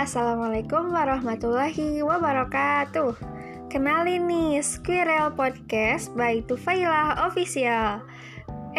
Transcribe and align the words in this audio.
Assalamualaikum 0.00 0.96
warahmatullahi 0.96 2.00
wabarakatuh. 2.00 3.20
Kenalin 3.68 4.24
nih 4.32 4.64
Squirrel 4.64 5.28
Podcast 5.36 6.16
by 6.16 6.40
Tufaila 6.40 7.28
Official. 7.28 8.00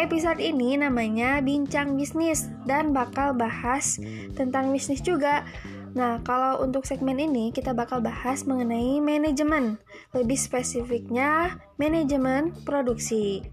Episode 0.02 0.42
ini 0.42 0.74
namanya 0.74 1.38
Bincang 1.38 1.94
Bisnis 1.94 2.50
dan 2.66 2.90
bakal 2.90 3.38
bahas 3.38 4.02
tentang 4.34 4.74
bisnis 4.74 4.98
juga. 4.98 5.46
Nah, 5.94 6.18
kalau 6.26 6.58
untuk 6.58 6.82
segmen 6.90 7.22
ini 7.22 7.54
kita 7.54 7.70
bakal 7.70 8.02
bahas 8.02 8.42
mengenai 8.42 8.98
manajemen 8.98 9.78
Lebih 10.18 10.34
spesifiknya 10.34 11.54
manajemen 11.78 12.50
produksi. 12.66 13.46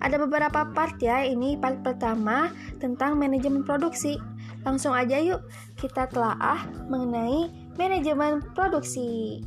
Ada 0.00 0.16
beberapa 0.16 0.72
part 0.72 0.96
ya, 1.04 1.20
ini 1.20 1.60
part 1.60 1.84
pertama 1.84 2.48
tentang 2.80 3.20
manajemen 3.20 3.60
produksi 3.60 4.16
Langsung 4.60 4.92
aja 4.92 5.16
yuk 5.16 5.40
kita 5.80 6.08
telaah 6.08 6.68
mengenai 6.88 7.48
manajemen 7.80 8.44
produksi. 8.52 9.40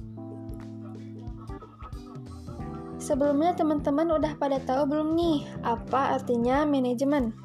Sebelumnya 3.04 3.52
teman-teman 3.52 4.16
udah 4.16 4.34
pada 4.40 4.64
tahu 4.64 4.88
belum 4.88 5.14
nih 5.20 5.44
apa 5.62 6.16
artinya 6.16 6.64
manajemen? 6.64 7.36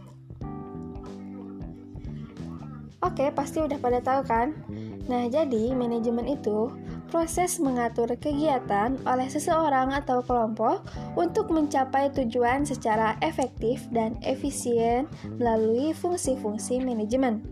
Oke, 3.02 3.30
pasti 3.34 3.62
udah 3.62 3.78
pada 3.78 3.98
tahu 3.98 4.22
kan? 4.26 4.54
Nah, 5.10 5.26
jadi 5.26 5.74
manajemen 5.74 6.30
itu 6.30 6.70
proses 7.08 7.56
mengatur 7.58 8.12
kegiatan 8.20 9.00
oleh 9.08 9.26
seseorang 9.26 9.96
atau 9.96 10.20
kelompok 10.20 10.84
untuk 11.16 11.48
mencapai 11.48 12.12
tujuan 12.12 12.68
secara 12.68 13.16
efektif 13.24 13.88
dan 13.90 14.14
efisien 14.20 15.08
melalui 15.40 15.96
fungsi-fungsi 15.96 16.84
manajemen. 16.84 17.42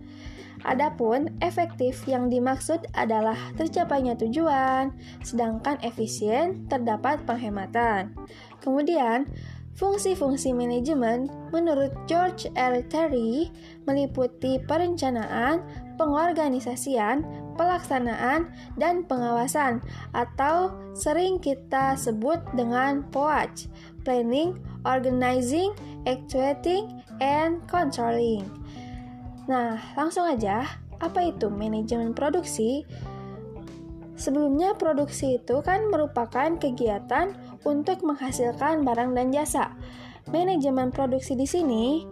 Adapun 0.66 1.30
efektif 1.46 2.02
yang 2.10 2.26
dimaksud 2.26 2.82
adalah 2.98 3.38
tercapainya 3.54 4.18
tujuan, 4.18 4.90
sedangkan 5.22 5.78
efisien 5.86 6.66
terdapat 6.66 7.22
penghematan. 7.22 8.10
Kemudian, 8.58 9.30
fungsi-fungsi 9.78 10.50
manajemen 10.50 11.30
menurut 11.54 11.94
George 12.10 12.50
R. 12.58 12.82
Terry 12.90 13.46
meliputi 13.86 14.58
perencanaan, 14.66 15.62
pengorganisasian, 15.94 17.22
pelaksanaan, 17.54 18.50
dan 18.74 19.06
pengawasan 19.06 19.78
atau 20.18 20.74
sering 20.98 21.38
kita 21.38 21.94
sebut 21.94 22.42
dengan 22.58 23.06
POAC, 23.14 23.70
planning, 24.02 24.58
organizing, 24.82 25.70
actuating, 26.10 26.90
and 27.22 27.62
controlling. 27.70 28.65
Nah, 29.46 29.78
langsung 29.94 30.26
aja, 30.26 30.66
apa 30.98 31.22
itu 31.22 31.46
manajemen 31.46 32.12
produksi? 32.18 32.82
Sebelumnya 34.16 34.74
produksi 34.74 35.38
itu 35.38 35.62
kan 35.62 35.86
merupakan 35.86 36.56
kegiatan 36.58 37.36
untuk 37.62 38.02
menghasilkan 38.02 38.82
barang 38.82 39.14
dan 39.14 39.30
jasa. 39.30 39.76
Manajemen 40.34 40.90
produksi 40.90 41.38
di 41.38 41.46
sini 41.46 42.02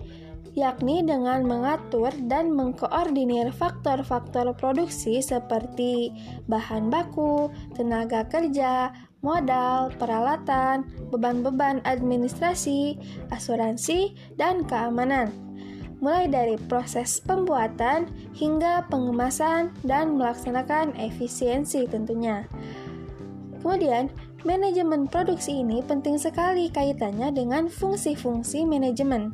yakni 0.54 1.02
dengan 1.02 1.42
mengatur 1.42 2.14
dan 2.30 2.54
mengkoordinir 2.54 3.50
faktor-faktor 3.50 4.54
produksi 4.54 5.18
seperti 5.18 6.14
bahan 6.46 6.94
baku, 6.94 7.50
tenaga 7.74 8.22
kerja, 8.30 8.94
modal, 9.18 9.90
peralatan, 9.98 10.86
beban-beban 11.10 11.82
administrasi, 11.82 12.94
asuransi, 13.34 14.14
dan 14.38 14.62
keamanan 14.62 15.34
mulai 16.04 16.28
dari 16.28 16.60
proses 16.68 17.16
pembuatan 17.24 18.04
hingga 18.36 18.84
pengemasan 18.92 19.72
dan 19.88 20.20
melaksanakan 20.20 20.92
efisiensi 21.00 21.88
tentunya. 21.88 22.44
Kemudian, 23.64 24.12
manajemen 24.44 25.08
produksi 25.08 25.64
ini 25.64 25.80
penting 25.80 26.20
sekali 26.20 26.68
kaitannya 26.68 27.32
dengan 27.32 27.72
fungsi-fungsi 27.72 28.68
manajemen. 28.68 29.32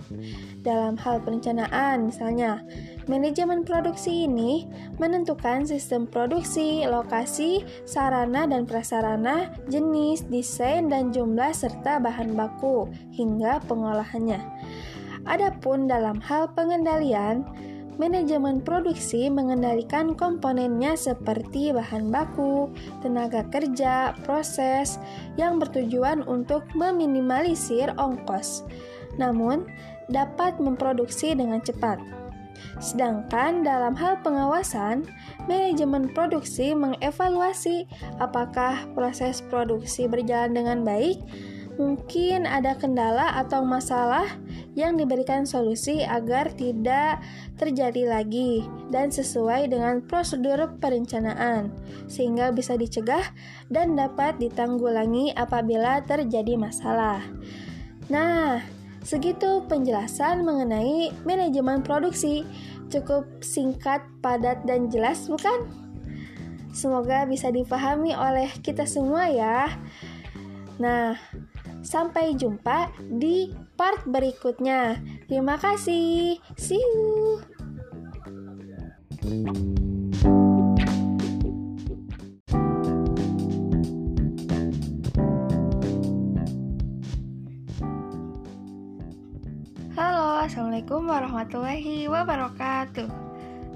Dalam 0.62 0.94
hal 1.02 1.18
perencanaan, 1.26 2.06
misalnya, 2.06 2.62
manajemen 3.10 3.66
produksi 3.66 4.30
ini 4.30 4.70
menentukan 5.02 5.66
sistem 5.66 6.06
produksi, 6.06 6.86
lokasi, 6.86 7.66
sarana 7.82 8.46
dan 8.46 8.62
prasarana, 8.70 9.50
jenis, 9.66 10.22
desain, 10.30 10.86
dan 10.86 11.10
jumlah 11.10 11.50
serta 11.50 11.98
bahan 11.98 12.38
baku 12.38 12.86
hingga 13.10 13.58
pengolahannya. 13.66 14.38
Adapun 15.28 15.84
dalam 15.84 16.20
hal 16.24 16.48
pengendalian, 16.56 17.44
manajemen 18.00 18.64
produksi 18.64 19.28
mengendalikan 19.28 20.16
komponennya 20.16 20.96
seperti 20.96 21.76
bahan 21.76 22.08
baku, 22.08 22.72
tenaga 23.04 23.44
kerja, 23.52 24.16
proses 24.24 24.96
yang 25.36 25.60
bertujuan 25.60 26.24
untuk 26.24 26.64
meminimalisir 26.72 27.92
ongkos, 28.00 28.64
namun 29.20 29.68
dapat 30.08 30.56
memproduksi 30.56 31.36
dengan 31.36 31.60
cepat. 31.60 32.00
Sedangkan 32.80 33.60
dalam 33.60 33.92
hal 33.92 34.20
pengawasan, 34.24 35.04
manajemen 35.44 36.12
produksi 36.12 36.72
mengevaluasi 36.72 37.84
apakah 38.20 38.88
proses 38.96 39.44
produksi 39.48 40.08
berjalan 40.08 40.56
dengan 40.56 40.78
baik 40.84 41.20
mungkin 41.80 42.44
ada 42.44 42.76
kendala 42.76 43.32
atau 43.40 43.64
masalah 43.64 44.28
yang 44.80 44.96
diberikan 44.96 45.44
solusi 45.44 46.00
agar 46.00 46.56
tidak 46.56 47.20
terjadi 47.60 48.08
lagi 48.08 48.64
dan 48.88 49.12
sesuai 49.12 49.68
dengan 49.68 50.00
prosedur 50.00 50.72
perencanaan 50.80 51.68
sehingga 52.08 52.48
bisa 52.48 52.80
dicegah 52.80 53.22
dan 53.68 53.92
dapat 53.92 54.40
ditanggulangi 54.40 55.36
apabila 55.36 56.00
terjadi 56.08 56.56
masalah. 56.56 57.20
Nah, 58.08 58.64
segitu 59.04 59.62
penjelasan 59.68 60.42
mengenai 60.42 61.12
manajemen 61.28 61.84
produksi. 61.84 62.42
Cukup 62.90 63.22
singkat, 63.38 64.02
padat, 64.18 64.66
dan 64.66 64.90
jelas, 64.90 65.30
bukan? 65.30 65.70
Semoga 66.74 67.22
bisa 67.22 67.54
dipahami 67.54 68.18
oleh 68.18 68.50
kita 68.66 68.82
semua 68.82 69.30
ya. 69.30 69.70
Nah, 70.82 71.14
Sampai 71.80 72.36
jumpa 72.36 72.92
di 73.00 73.50
part 73.76 74.04
berikutnya. 74.04 75.00
Terima 75.26 75.56
kasih. 75.56 76.36
See 76.56 76.80
you. 76.80 77.40
Halo, 90.00 90.40
Assalamualaikum 90.40 91.04
warahmatullahi 91.04 92.08
wabarakatuh 92.08 93.04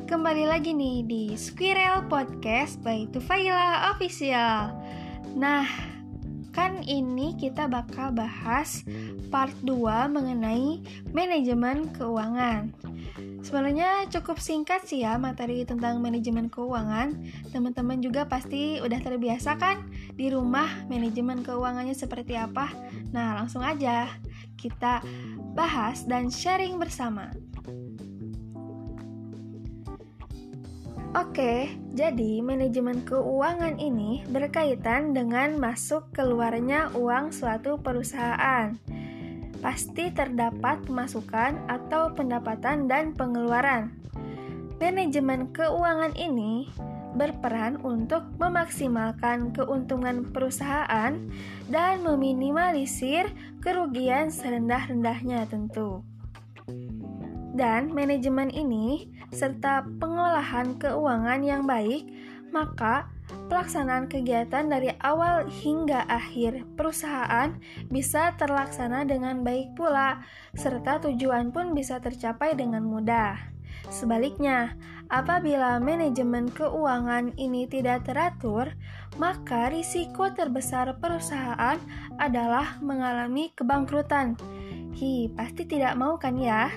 Kembali 0.09 0.48
lagi 0.48 0.72
nih 0.72 1.04
di 1.04 1.22
Squirrel 1.36 2.09
Podcast 2.09 2.81
by 2.81 3.04
Tufaila 3.12 3.92
Official 3.92 4.72
Nah, 5.36 5.69
Kan 6.54 6.87
ini 6.87 7.34
kita 7.34 7.66
bakal 7.66 8.15
bahas 8.15 8.87
part 9.28 9.53
2 9.66 10.06
mengenai 10.06 10.78
manajemen 11.10 11.91
keuangan. 11.91 12.70
Sebenarnya 13.44 14.09
cukup 14.09 14.41
singkat 14.41 14.88
sih 14.88 15.04
ya 15.04 15.20
materi 15.20 15.69
tentang 15.69 16.00
manajemen 16.00 16.48
keuangan. 16.48 17.12
Teman-teman 17.53 18.00
juga 18.00 18.25
pasti 18.25 18.81
udah 18.81 18.97
terbiasa 19.03 19.60
kan 19.60 19.84
di 20.16 20.32
rumah 20.32 20.87
manajemen 20.88 21.44
keuangannya 21.44 21.92
seperti 21.92 22.41
apa. 22.41 22.72
Nah, 23.12 23.36
langsung 23.36 23.60
aja 23.60 24.09
kita 24.56 25.04
bahas 25.53 26.09
dan 26.09 26.33
sharing 26.33 26.80
bersama. 26.80 27.28
Oke, 31.15 31.71
jadi 31.95 32.43
manajemen 32.43 33.07
keuangan 33.07 33.78
ini 33.78 34.27
berkaitan 34.27 35.15
dengan 35.15 35.55
masuk 35.63 36.11
keluarnya 36.11 36.91
uang 36.91 37.31
suatu 37.31 37.78
perusahaan. 37.78 38.75
Pasti 39.63 40.11
terdapat 40.11 40.83
pemasukan 40.83 41.71
atau 41.71 42.11
pendapatan 42.19 42.91
dan 42.91 43.15
pengeluaran. 43.15 43.95
Manajemen 44.83 45.55
keuangan 45.55 46.19
ini 46.19 46.66
berperan 47.15 47.78
untuk 47.87 48.27
memaksimalkan 48.43 49.55
keuntungan 49.55 50.34
perusahaan 50.34 51.15
dan 51.71 51.95
meminimalisir 52.03 53.31
kerugian 53.63 54.34
serendah-rendahnya 54.34 55.47
tentu. 55.47 56.03
Dan 57.54 57.95
manajemen 57.95 58.51
ini 58.51 59.06
serta 59.30 59.86
pengolahan 60.03 60.74
keuangan 60.74 61.39
yang 61.47 61.62
baik, 61.71 62.10
maka 62.51 63.06
pelaksanaan 63.47 64.10
kegiatan 64.10 64.66
dari 64.66 64.91
awal 64.98 65.47
hingga 65.47 66.03
akhir 66.10 66.66
perusahaan 66.74 67.54
bisa 67.95 68.34
terlaksana 68.34 69.06
dengan 69.06 69.47
baik 69.47 69.78
pula, 69.78 70.27
serta 70.59 70.98
tujuan 71.06 71.54
pun 71.54 71.78
bisa 71.78 72.03
tercapai 72.03 72.59
dengan 72.59 72.83
mudah. 72.83 73.39
Sebaliknya, 73.86 74.74
apabila 75.12 75.77
manajemen 75.78 76.48
keuangan 76.51 77.36
ini 77.36 77.71
tidak 77.71 78.03
teratur, 78.09 78.74
maka 79.21 79.71
risiko 79.71 80.27
terbesar 80.33 80.98
perusahaan 80.98 81.78
adalah 82.18 82.80
mengalami 82.80 83.53
kebangkrutan. 83.54 84.34
Hi, 84.95 85.27
pasti 85.34 85.66
tidak 85.66 85.98
mau 85.98 86.16
kan 86.16 86.39
ya? 86.39 86.71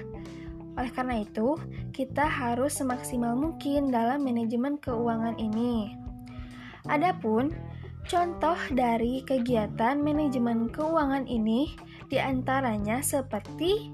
Oleh 0.78 0.94
karena 0.94 1.26
itu, 1.26 1.58
kita 1.90 2.30
harus 2.30 2.78
semaksimal 2.78 3.34
mungkin 3.34 3.90
dalam 3.90 4.22
manajemen 4.22 4.78
keuangan 4.78 5.36
ini. 5.42 5.98
Adapun 6.88 7.52
contoh 8.08 8.56
dari 8.72 9.26
kegiatan 9.26 10.00
manajemen 10.00 10.70
keuangan 10.72 11.28
ini 11.28 11.76
di 12.08 12.22
antaranya 12.22 13.04
seperti 13.04 13.92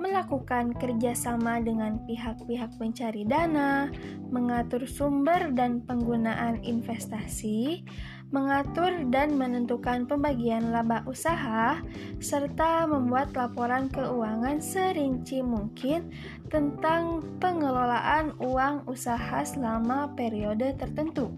melakukan 0.00 0.72
kerjasama 0.80 1.60
dengan 1.60 2.00
pihak-pihak 2.08 2.80
pencari 2.80 3.22
dana, 3.28 3.92
mengatur 4.32 4.88
sumber 4.88 5.52
dan 5.52 5.84
penggunaan 5.84 6.64
investasi, 6.64 7.84
mengatur 8.30 9.10
dan 9.10 9.34
menentukan 9.34 10.06
pembagian 10.06 10.70
laba 10.70 11.02
usaha, 11.06 11.82
serta 12.22 12.86
membuat 12.86 13.34
laporan 13.34 13.90
keuangan 13.90 14.62
serinci 14.62 15.42
mungkin 15.42 16.14
tentang 16.46 17.26
pengelolaan 17.42 18.38
uang 18.38 18.86
usaha 18.86 19.42
selama 19.42 20.14
periode 20.14 20.78
tertentu. 20.78 21.34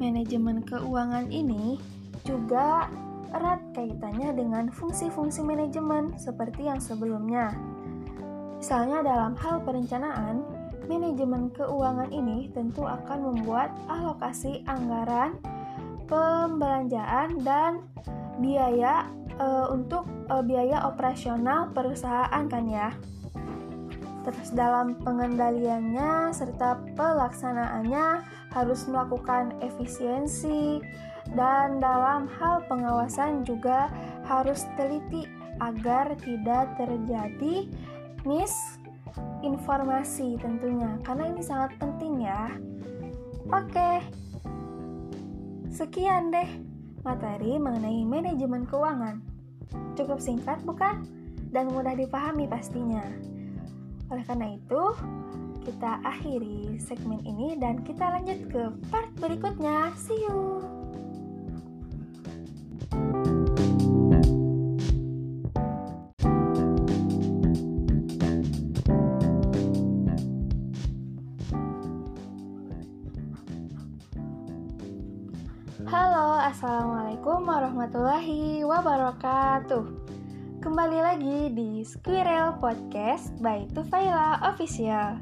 Manajemen 0.00 0.64
keuangan 0.64 1.28
ini 1.28 1.76
juga 2.24 2.88
erat 3.36 3.60
kaitannya 3.76 4.32
dengan 4.32 4.72
fungsi-fungsi 4.72 5.44
manajemen 5.44 6.16
seperti 6.16 6.72
yang 6.72 6.80
sebelumnya. 6.80 7.52
Misalnya 8.56 9.04
dalam 9.04 9.36
hal 9.36 9.60
perencanaan, 9.62 10.42
manajemen 10.88 11.52
keuangan 11.52 12.08
ini 12.08 12.48
tentu 12.56 12.88
akan 12.88 13.32
membuat 13.32 13.70
alokasi 13.86 14.64
anggaran, 14.64 15.36
pembelanjaan 16.08 17.44
dan 17.44 17.84
biaya 18.40 19.06
e, 19.36 19.46
untuk 19.70 20.08
e, 20.26 20.34
biaya 20.42 20.88
operasional 20.88 21.70
perusahaan 21.70 22.48
kan 22.48 22.64
ya. 22.66 22.90
Terus 24.26 24.52
dalam 24.52 24.98
pengendaliannya 25.04 26.34
serta 26.36 26.80
pelaksanaannya 26.96 28.24
harus 28.52 28.84
melakukan 28.88 29.56
efisiensi, 29.64 30.80
dan 31.36 31.76
dalam 31.82 32.30
hal 32.40 32.64
pengawasan 32.70 33.44
juga 33.44 33.90
harus 34.24 34.64
teliti 34.80 35.28
agar 35.60 36.16
tidak 36.22 36.72
terjadi 36.78 37.66
misinformasi 38.22 40.38
tentunya 40.38 40.94
karena 41.02 41.34
ini 41.34 41.42
sangat 41.42 41.74
penting 41.76 42.22
ya. 42.24 42.48
Oke. 43.50 44.00
Sekian 45.78 46.34
deh 46.34 46.50
materi 47.06 47.54
mengenai 47.54 48.02
manajemen 48.02 48.66
keuangan. 48.66 49.22
Cukup 49.94 50.18
singkat 50.18 50.58
bukan? 50.66 51.06
Dan 51.54 51.70
mudah 51.70 51.94
dipahami 51.94 52.50
pastinya. 52.50 53.06
Oleh 54.10 54.26
karena 54.26 54.58
itu, 54.58 54.82
kita 55.62 56.02
akhiri 56.02 56.82
segmen 56.82 57.22
ini 57.22 57.54
dan 57.62 57.86
kita 57.86 58.10
lanjut 58.10 58.50
ke 58.50 58.74
part 58.90 59.14
berikutnya. 59.22 59.94
See 59.94 60.18
you. 60.18 60.77
Kembali 80.88 81.04
lagi 81.04 81.40
di 81.52 81.70
Squirrel 81.84 82.56
Podcast 82.64 83.36
by 83.44 83.68
Tufaila 83.76 84.40
Official. 84.40 85.20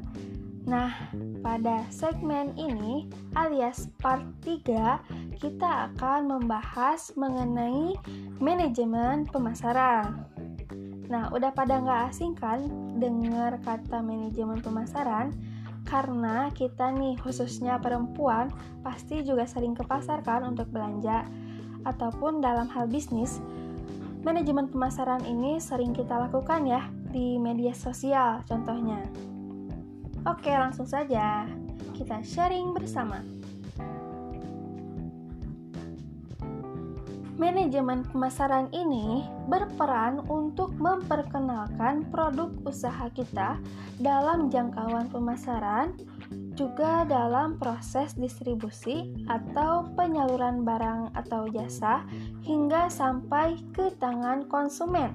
Nah, 0.63 0.95
pada 1.43 1.83
segmen 1.91 2.55
ini 2.55 3.03
alias 3.35 3.91
part 3.99 4.23
3 4.47 5.35
kita 5.35 5.91
akan 5.91 6.31
membahas 6.31 7.11
mengenai 7.19 7.99
manajemen 8.39 9.27
pemasaran. 9.27 10.23
Nah, 11.11 11.35
udah 11.35 11.51
pada 11.51 11.83
nggak 11.83 12.15
asing 12.15 12.31
kan 12.31 12.63
dengar 13.03 13.59
kata 13.59 13.99
manajemen 13.99 14.63
pemasaran? 14.63 15.35
Karena 15.83 16.47
kita 16.55 16.95
nih 16.95 17.19
khususnya 17.19 17.75
perempuan 17.75 18.55
pasti 18.87 19.19
juga 19.19 19.43
sering 19.43 19.75
ke 19.75 19.83
pasar 19.83 20.23
kan 20.23 20.47
untuk 20.47 20.71
belanja 20.71 21.27
ataupun 21.83 22.39
dalam 22.39 22.71
hal 22.71 22.87
bisnis. 22.87 23.43
Manajemen 24.27 24.67
pemasaran 24.67 25.23
ini 25.23 25.55
sering 25.55 25.95
kita 25.95 26.19
lakukan 26.19 26.67
ya 26.67 26.91
di 27.15 27.39
media 27.39 27.71
sosial 27.71 28.43
contohnya. 28.43 28.99
Oke, 30.27 30.51
langsung 30.51 30.83
saja 30.83 31.47
kita 31.95 32.19
sharing 32.27 32.75
bersama. 32.75 33.23
Manajemen 37.39 38.03
pemasaran 38.11 38.67
ini 38.75 39.23
berperan 39.47 40.19
untuk 40.27 40.75
memperkenalkan 40.75 42.11
produk 42.11 42.51
usaha 42.67 43.07
kita 43.15 43.55
dalam 44.03 44.51
jangkauan 44.51 45.07
pemasaran, 45.07 45.95
juga 46.57 47.05
dalam 47.05 47.61
proses 47.61 48.17
distribusi 48.17 49.13
atau 49.29 49.85
penyaluran 49.93 50.65
barang 50.65 51.13
atau 51.13 51.45
jasa 51.53 52.01
hingga 52.41 52.89
sampai 52.89 53.61
ke 53.71 53.93
tangan 54.01 54.49
konsumen. 54.49 55.13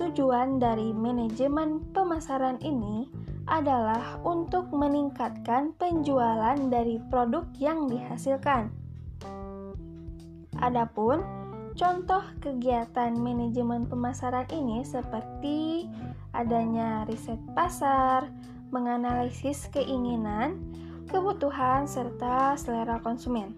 Tujuan 0.00 0.56
dari 0.56 0.96
manajemen 0.96 1.84
pemasaran 1.92 2.56
ini 2.64 3.12
adalah 3.44 4.16
untuk 4.24 4.72
meningkatkan 4.72 5.76
penjualan 5.76 6.56
dari 6.72 6.96
produk 7.12 7.44
yang 7.60 7.84
dihasilkan 7.86 8.72
Adapun 10.58 11.22
contoh 11.78 12.22
kegiatan 12.42 13.14
manajemen 13.14 13.86
pemasaran 13.86 14.50
ini 14.50 14.82
seperti 14.82 15.86
adanya 16.34 17.06
riset 17.06 17.38
pasar, 17.54 18.26
menganalisis 18.70 19.68
keinginan, 19.72 20.60
kebutuhan, 21.08 21.88
serta 21.88 22.54
selera 22.54 23.00
konsumen. 23.00 23.56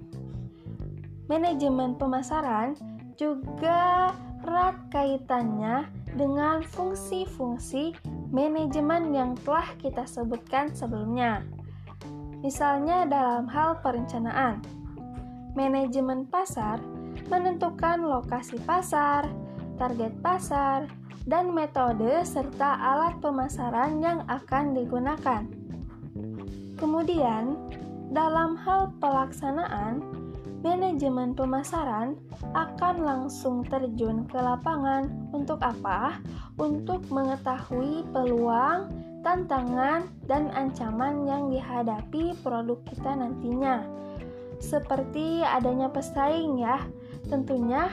Manajemen 1.31 1.95
pemasaran 1.95 2.75
juga 3.15 4.11
erat 4.43 4.77
kaitannya 4.91 5.87
dengan 6.17 6.65
fungsi-fungsi 6.65 7.95
manajemen 8.35 9.15
yang 9.15 9.37
telah 9.45 9.69
kita 9.79 10.07
sebutkan 10.09 10.73
sebelumnya. 10.75 11.45
Misalnya 12.41 13.05
dalam 13.05 13.47
hal 13.53 13.79
perencanaan, 13.85 14.65
manajemen 15.53 16.25
pasar 16.25 16.81
menentukan 17.29 18.01
lokasi 18.01 18.57
pasar, 18.65 19.29
target 19.81 20.13
pasar, 20.21 20.85
dan 21.25 21.57
metode 21.57 22.21
serta 22.29 22.77
alat 22.77 23.17
pemasaran 23.25 24.05
yang 24.05 24.21
akan 24.29 24.77
digunakan. 24.77 25.49
Kemudian, 26.77 27.57
dalam 28.13 28.61
hal 28.61 28.93
pelaksanaan, 29.01 30.05
manajemen 30.61 31.33
pemasaran 31.33 32.21
akan 32.53 32.97
langsung 33.01 33.65
terjun 33.65 34.29
ke 34.29 34.37
lapangan 34.37 35.09
untuk 35.33 35.61
apa? 35.65 36.21
Untuk 36.61 37.09
mengetahui 37.09 38.05
peluang, 38.13 38.93
tantangan, 39.25 40.09
dan 40.29 40.53
ancaman 40.53 41.25
yang 41.25 41.49
dihadapi 41.49 42.37
produk 42.45 42.81
kita 42.89 43.17
nantinya 43.17 43.85
seperti 44.61 45.41
adanya 45.41 45.89
pesaing 45.89 46.61
ya. 46.61 46.85
Tentunya 47.33 47.89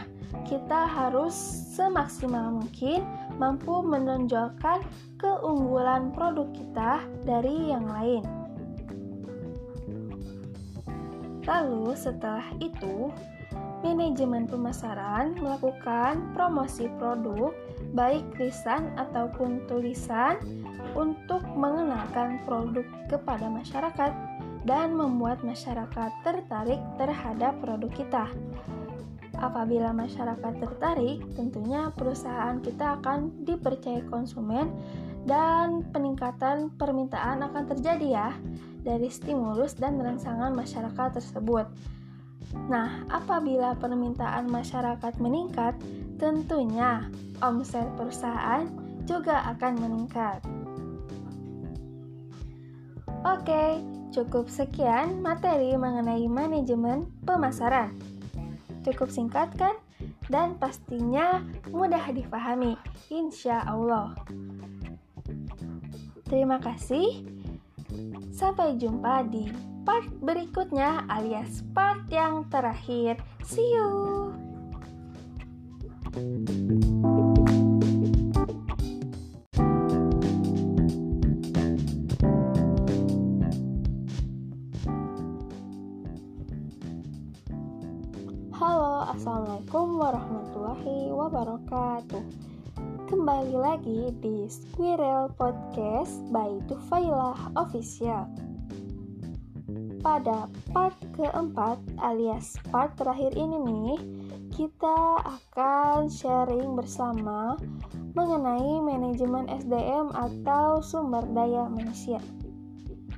kita 0.47 0.87
harus 0.87 1.33
semaksimal 1.75 2.51
mungkin 2.51 3.03
mampu 3.37 3.83
menonjolkan 3.83 4.81
keunggulan 5.21 6.11
produk 6.15 6.47
kita 6.55 7.05
dari 7.27 7.71
yang 7.71 7.85
lain. 7.85 8.23
Lalu 11.47 11.95
setelah 11.95 12.43
itu, 12.59 13.07
manajemen 13.79 14.49
pemasaran 14.51 15.37
melakukan 15.39 16.35
promosi 16.35 16.91
produk 16.99 17.55
baik 17.95 18.25
lisan 18.35 18.91
ataupun 18.99 19.63
tulisan 19.69 20.35
untuk 20.97 21.39
mengenalkan 21.55 22.41
produk 22.43 22.83
kepada 23.07 23.47
masyarakat 23.47 24.11
dan 24.67 24.91
membuat 24.91 25.39
masyarakat 25.45 26.11
tertarik 26.27 26.81
terhadap 26.99 27.55
produk 27.63 27.91
kita. 27.95 28.25
Apabila 29.37 29.93
masyarakat 29.93 30.53
tertarik, 30.57 31.21
tentunya 31.37 31.93
perusahaan 31.93 32.57
kita 32.57 32.97
akan 32.97 33.45
dipercaya 33.45 34.01
konsumen 34.09 34.73
dan 35.29 35.85
peningkatan 35.93 36.73
permintaan 36.73 37.45
akan 37.45 37.63
terjadi 37.69 38.07
ya 38.07 38.29
dari 38.81 39.11
stimulus 39.11 39.77
dan 39.77 40.01
rangsangan 40.01 40.55
masyarakat 40.57 41.21
tersebut. 41.21 41.69
Nah, 42.71 43.03
apabila 43.11 43.75
permintaan 43.77 44.47
masyarakat 44.49 45.13
meningkat, 45.19 45.75
tentunya 46.17 47.05
omset 47.43 47.85
perusahaan 47.99 48.65
juga 49.05 49.45
akan 49.53 49.73
meningkat. 49.77 50.41
Oke, 53.27 53.83
cukup 54.15 54.47
sekian 54.47 55.19
materi 55.19 55.75
mengenai 55.75 56.25
manajemen 56.31 57.11
pemasaran. 57.27 58.16
Cukup 58.87 59.11
singkat 59.11 59.51
kan? 59.59 59.75
Dan 60.31 60.55
pastinya 60.55 61.43
mudah 61.75 62.07
difahami, 62.15 62.79
insya 63.11 63.59
Allah. 63.67 64.15
Terima 66.23 66.55
kasih. 66.63 67.27
Sampai 68.31 68.79
jumpa 68.79 69.27
di 69.27 69.51
part 69.83 70.07
berikutnya 70.23 71.03
alias 71.11 71.67
part 71.75 72.07
yang 72.07 72.47
terakhir. 72.47 73.19
See 73.43 73.67
you. 73.75 74.31
Halo, 76.17 77.46
Assalamualaikum 89.27 89.87
warahmatullahi 89.99 90.99
wabarakatuh. 91.11 92.23
Kembali 93.11 93.55
lagi 93.59 94.07
di 94.23 94.47
Squirrel 94.47 95.27
Podcast 95.35 96.23
by 96.31 96.63
Tufailah 96.71 97.35
Official. 97.59 98.23
Pada 99.99 100.47
part 100.71 100.95
keempat 101.19 101.75
alias 101.99 102.55
part 102.71 102.95
terakhir 102.95 103.35
ini 103.35 103.59
nih, 103.67 103.99
kita 104.55 105.19
akan 105.19 106.07
sharing 106.07 106.79
bersama 106.79 107.59
mengenai 108.15 108.79
manajemen 108.79 109.51
SDM 109.51 110.07
atau 110.15 110.79
sumber 110.79 111.27
daya 111.35 111.67
manusia. 111.67 112.23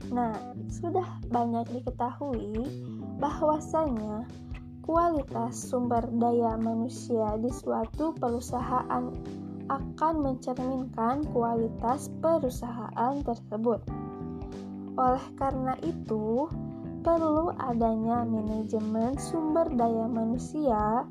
Nah, 0.09 0.33
sudah 0.73 1.05
banyak 1.29 1.69
diketahui 1.69 2.65
bahwasanya 3.21 4.25
kualitas 4.89 5.69
sumber 5.69 6.01
daya 6.17 6.57
manusia 6.57 7.37
di 7.37 7.53
suatu 7.53 8.09
perusahaan 8.17 9.13
akan 9.69 10.13
mencerminkan 10.17 11.29
kualitas 11.29 12.09
perusahaan 12.17 13.21
tersebut. 13.21 13.85
Oleh 14.97 15.21
karena 15.37 15.77
itu, 15.85 16.49
perlu 17.05 17.53
adanya 17.61 18.25
manajemen 18.25 19.13
sumber 19.21 19.69
daya 19.77 20.09
manusia 20.09 21.05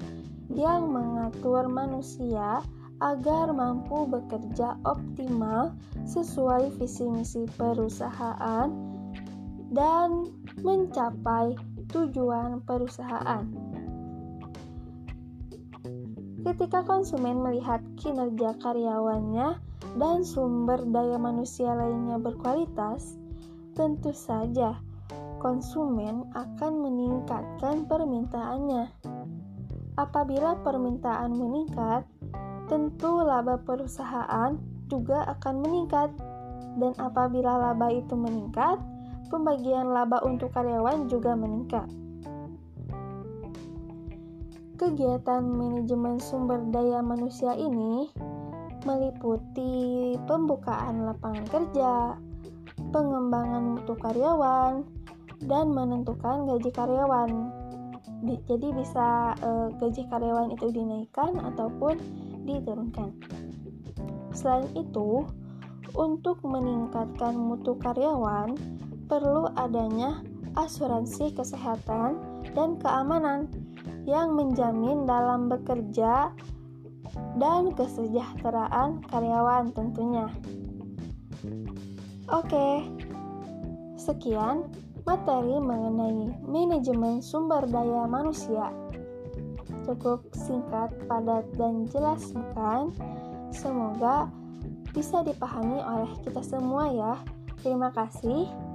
yang 0.51 0.91
mengatur 0.91 1.71
manusia 1.71 2.59
agar 2.99 3.55
mampu 3.55 4.11
bekerja 4.11 4.75
optimal 4.91 5.71
sesuai 6.03 6.75
visi 6.83 7.07
misi 7.07 7.47
perusahaan 7.55 8.75
dan 9.71 10.27
mencapai 10.67 11.55
tujuan 11.89 12.61
perusahaan. 12.65 13.45
Ketika 16.45 16.87
konsumen 16.87 17.45
melihat 17.45 17.83
kinerja 18.01 18.57
karyawannya 18.63 19.59
dan 20.01 20.25
sumber 20.25 20.81
daya 20.89 21.21
manusia 21.21 21.75
lainnya 21.75 22.17
berkualitas, 22.17 23.19
tentu 23.77 24.15
saja 24.17 24.79
konsumen 25.39 26.27
akan 26.35 26.73
meningkatkan 26.83 27.87
permintaannya. 27.87 28.91
Apabila 29.99 30.55
permintaan 30.63 31.35
meningkat, 31.35 32.07
tentu 32.71 33.19
laba 33.23 33.59
perusahaan 33.59 34.55
juga 34.87 35.27
akan 35.27 35.55
meningkat. 35.63 36.11
Dan 36.79 36.95
apabila 37.03 37.59
laba 37.59 37.91
itu 37.91 38.15
meningkat, 38.15 38.79
pembagian 39.29 39.93
laba 39.93 40.21
untuk 40.25 40.53
karyawan 40.53 41.07
juga 41.09 41.37
meningkat. 41.37 41.87
Kegiatan 44.79 45.43
manajemen 45.43 46.23
sumber 46.23 46.63
daya 46.71 47.03
manusia 47.03 47.51
ini 47.53 48.09
meliputi 48.87 50.15
pembukaan 50.25 51.03
lapangan 51.03 51.47
kerja, 51.51 52.15
pengembangan 52.95 53.75
mutu 53.75 53.99
karyawan, 53.99 54.87
dan 55.45 55.71
menentukan 55.75 56.47
gaji 56.47 56.71
karyawan. 56.71 57.31
Jadi 58.23 58.69
bisa 58.75 59.35
e, 59.39 59.51
gaji 59.79 60.03
karyawan 60.11 60.55
itu 60.55 60.71
dinaikkan 60.71 61.39
ataupun 61.39 61.99
diturunkan. 62.47 63.15
Selain 64.35 64.67
itu, 64.79 65.27
untuk 65.99 66.39
meningkatkan 66.47 67.35
mutu 67.35 67.75
karyawan 67.79 68.55
perlu 69.09 69.49
adanya 69.57 70.21
asuransi 70.55 71.33
kesehatan 71.33 72.21
dan 72.53 72.77
keamanan 72.77 73.49
yang 74.05 74.37
menjamin 74.37 75.09
dalam 75.09 75.49
bekerja 75.49 76.33
dan 77.41 77.73
kesejahteraan 77.73 79.01
karyawan 79.09 79.73
tentunya. 79.73 80.29
Oke, 82.29 82.85
sekian 83.97 84.69
materi 85.09 85.57
mengenai 85.57 86.37
manajemen 86.45 87.25
sumber 87.25 87.65
daya 87.65 88.05
manusia. 88.05 88.69
Cukup 89.89 90.29
singkat, 90.37 90.93
padat, 91.09 91.49
dan 91.57 91.89
jelas 91.89 92.29
bukan? 92.37 92.93
Semoga 93.49 94.29
bisa 94.93 95.25
dipahami 95.25 95.81
oleh 95.81 96.13
kita 96.21 96.45
semua 96.45 96.93
ya. 96.93 97.15
Terima 97.65 97.89
kasih 97.89 98.68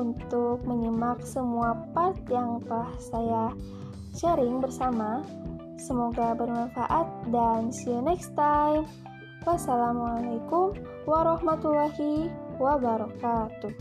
untuk 0.00 0.64
menyimak 0.64 1.20
semua 1.20 1.76
part 1.92 2.16
yang 2.32 2.64
telah 2.64 2.88
saya 2.96 3.52
sharing 4.16 4.64
bersama. 4.64 5.20
Semoga 5.76 6.32
bermanfaat 6.36 7.08
dan 7.28 7.68
see 7.68 7.92
you 7.92 8.00
next 8.00 8.32
time. 8.32 8.88
Wassalamualaikum 9.44 10.76
warahmatullahi 11.08 12.28
wabarakatuh. 12.60 13.72